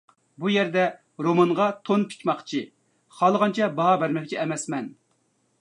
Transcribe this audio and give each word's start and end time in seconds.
بۇ 0.43 0.51
يەردە 0.53 0.85
رومانغا 1.25 1.67
تون 1.89 2.07
پىچماقچى، 2.13 2.63
خالىغانچە 3.21 3.71
باھا 3.81 3.95
بەرمەكچى 4.07 4.41
ئەمەسمەن. 4.45 4.93